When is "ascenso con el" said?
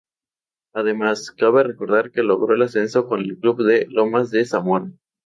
2.63-3.37